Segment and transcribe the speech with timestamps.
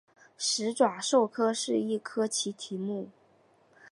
[0.35, 3.09] 始爪兽科是一科奇蹄目。